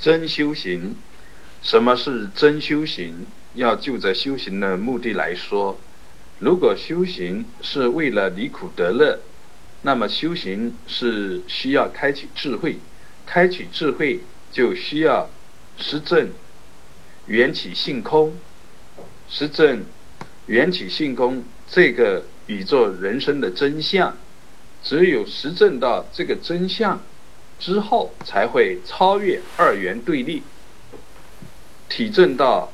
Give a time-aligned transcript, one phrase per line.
[0.00, 0.96] 真修行，
[1.62, 3.26] 什么是真修行？
[3.54, 5.78] 要就着修行的目的来说，
[6.38, 9.20] 如果修行是为了离苦得乐，
[9.82, 12.78] 那么修行是需要开启智慧，
[13.26, 15.28] 开启智慧就需要
[15.76, 16.30] 实证
[17.26, 18.34] 缘起性空，
[19.28, 19.84] 实证
[20.46, 24.16] 缘起性空这个宇宙人生的真相，
[24.82, 27.02] 只有实证到这个真相
[27.60, 30.42] 之后，才会超越二元对立，
[31.88, 32.72] 体证到。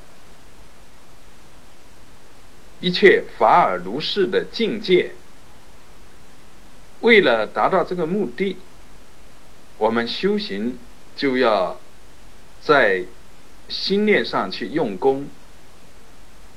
[2.78, 5.12] 一切法尔如是的境界，
[7.00, 8.58] 为了达到这个目的，
[9.78, 10.78] 我们修行
[11.16, 11.80] 就要
[12.60, 13.04] 在
[13.70, 15.26] 心念上去用功，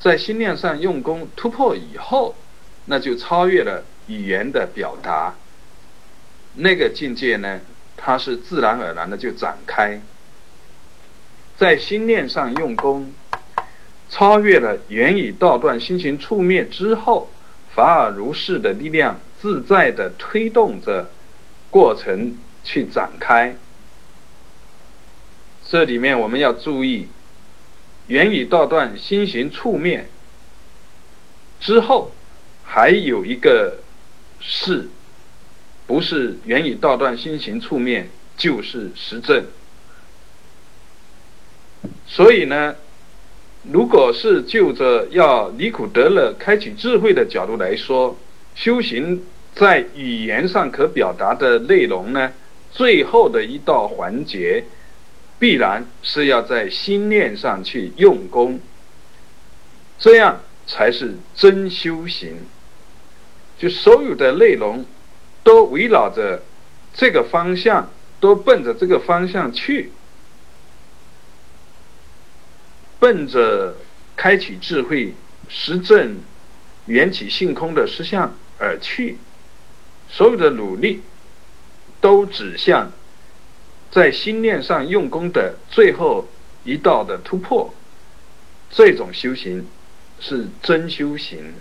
[0.02, 2.35] 在心念上用功突破以后，
[2.85, 5.35] 那就超越了语言的表达，
[6.55, 7.62] 那个境界呢，
[8.09, 10.02] 它是自然而然的就展开，
[11.59, 13.13] 在心念上用功。
[14.10, 17.30] 超越了言语道断、心行触灭之后，
[17.76, 21.12] 法尔如是的力量自在的推动着
[21.70, 23.55] 过程去展开。
[25.68, 27.10] 这里面我们要注意，
[28.07, 30.10] 言语道断、心行触灭
[31.60, 32.12] 之后，
[32.63, 33.77] 还有一个
[34.40, 34.90] 是，
[35.90, 39.43] 不是言语道断、心行触灭，就是实证。
[42.05, 42.76] 所以呢？
[43.63, 48.15] 如果是就着要离苦得乐、开启智慧的角度来说，
[48.54, 49.23] 修行
[49.55, 52.34] 在语言上可表达的内容呢，
[52.71, 54.65] 最后的一道环节，
[55.40, 58.59] 必然是要在心念上去用功，
[59.98, 62.37] 这样才是真修行。
[63.57, 64.85] 就所有的内容
[65.44, 66.44] 都围绕着
[66.94, 69.91] 这个方向，都奔着这个方向去。
[73.00, 73.75] 奔着
[74.16, 75.13] 开启智慧、
[75.47, 76.18] 实证
[76.86, 79.18] 缘起性空的实相而去，
[80.09, 81.02] 所有的努力
[82.02, 82.91] 都指向
[83.90, 86.28] 在心念上用功的最后
[86.66, 87.74] 一道的突破。
[88.69, 89.66] 这种修行
[90.19, 91.53] 是真修行，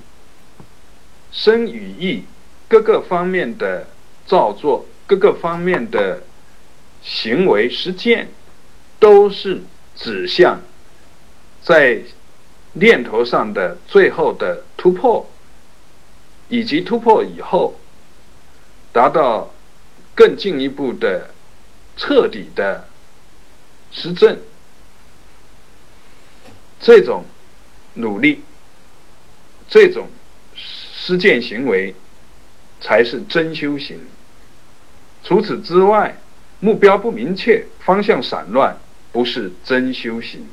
[1.30, 2.24] 身与意
[2.68, 3.88] 各个方面的
[4.26, 6.22] 造作、各个方面的
[7.02, 8.28] 行为实践，
[8.98, 9.62] 都是
[9.96, 10.60] 指向。
[11.62, 12.02] 在
[12.74, 15.28] 念头上的最后的突破，
[16.48, 17.80] 以及突破以后，
[18.92, 19.52] 达到
[20.14, 21.30] 更进一步的
[21.96, 22.86] 彻底的
[23.90, 24.38] 实证，
[26.80, 27.24] 这种
[27.94, 28.42] 努力，
[29.68, 30.08] 这种
[30.54, 31.94] 实践行为，
[32.80, 34.00] 才是真修行。
[35.24, 36.16] 除此之外，
[36.60, 38.76] 目标不明确，方向散乱，
[39.12, 40.46] 不是真修行。